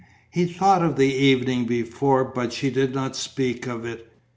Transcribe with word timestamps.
He 0.31 0.45
thought 0.45 0.81
of 0.83 0.95
the 0.95 1.13
evening 1.13 1.65
before, 1.65 2.23
but 2.25 2.53
she 2.53 2.71
did 2.71 2.95
not 2.95 3.15
speak 3.15 3.67
of 3.67 3.85
it. 3.85 4.11